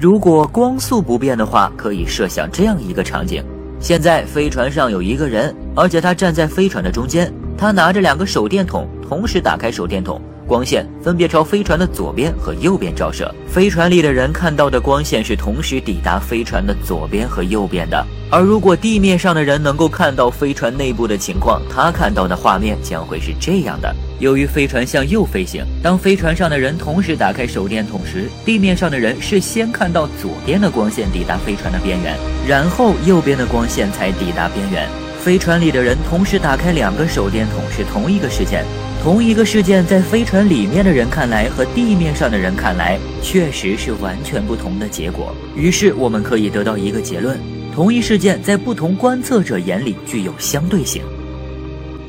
[0.00, 3.44] 如果光速不变的话，可以设想这样一个场景：
[3.78, 10.18] 现在飞船上有一个人，而且他站在飞船的中间，他拿着两个手电筒，同时打开手电筒。
[10.50, 18.04] 光线分别朝飞船的左边和右边照射，飞船里的人看到的光线是同时抵达飞船的左边和右边的。
[18.32, 32.16] 而如果地面上的人能够看到飞船内部的情况，他看到的画面将会是这样的：由于飞船向右飞行，当飞船上的人同时打开手电筒时，地面上的人是先看到左边的光线抵达飞船的边缘，
[32.48, 34.88] 然后右边的光线才抵达边缘。
[35.20, 38.64] 飞船里的人同时打开两个手电筒是同一个事件。
[39.02, 45.34] 同一个事件，在飞船里面的人看来和地面上的人看来，确实是完全不同的结果。
[45.54, 47.38] 于是，我们可以得到一个结论：
[47.74, 51.02] 同一事件在不同观测者眼里具有相对性。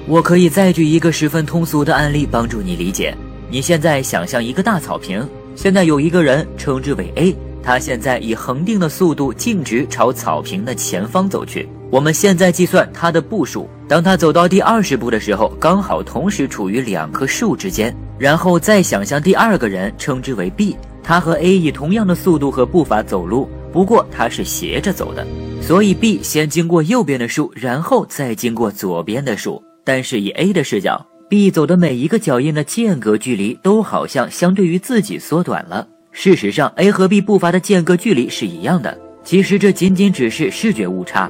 [0.08, 3.16] 我可以再举一个十分通俗的案例，帮助你理解。
[3.50, 5.26] 你现在想象一个大草坪，
[5.56, 11.68] 现在有一个人，称之为 A，他现在以恒定的速度径直朝草坪的前方走去。
[11.90, 17.96] 我们现在计算他的步数，当他走到第二十步的时候，刚好同时处于两棵树之间。
[18.18, 25.26] 然后再想象第二个人，称之为 B，他和 A 以同样的速度和步伐走路，不过他是斜着走的，
[25.60, 29.62] 所以 B 先经过右边的树，然后再经过左边的树。
[29.84, 35.88] 但是以 A 的视角，B 走的每一个脚印的间隔距离都好像相对于自己缩短了。
[36.12, 38.98] 事实上，A 和 B 步伐的间隔距离是一样的。
[39.24, 41.30] 其实这仅仅只是视觉误差。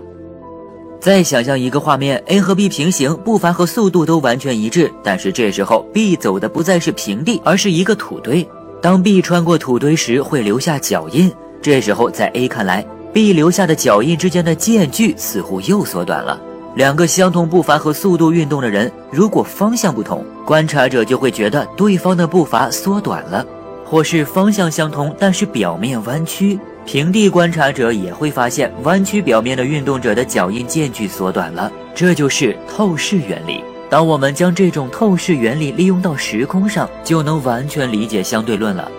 [1.00, 8.48] 再想象一个画面，A 和 B 平行，步伐和速度都完全一致，但是这时候 B 走的不再是平地，而是一个土堆。
[8.82, 11.32] 当 B 穿过土堆时，会留下脚印。
[11.62, 16.42] 这时候在 A 看来，B 留下的脚印之间的间距似乎又缩短了。
[16.76, 23.46] 两个相同步伐和速度运动的人，如果方向不同，观察者就会觉得对方的步伐缩短了，
[23.92, 26.58] 或是方向相同，但是表面弯曲。
[26.86, 33.62] 平地观察者也会发现，弯曲表面的运动者的脚印间距缩短了，这就是透视原理。
[33.90, 38.90] 当我们将这种透视原理利用到时空上，就能完全理解相对论了。